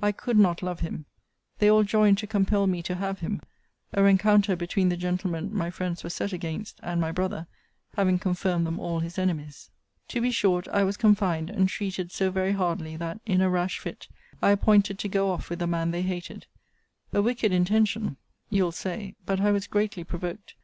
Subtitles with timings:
[0.00, 1.06] I could not love him.
[1.58, 3.40] They all joined to compel me to have him;
[3.92, 7.48] a rencounter between the gentleman my friends were set against, and my brother,
[7.96, 9.70] having confirmed them all his enemies.
[10.06, 13.80] 'To be short; I was confined, and treated so very hardly, that, in a rash
[13.80, 14.06] fit,
[14.40, 16.46] I appointed to go off with the man they hated.
[17.12, 18.18] A wicked intention,
[18.50, 19.16] you'll say!
[19.26, 20.54] but I was greatly provoked.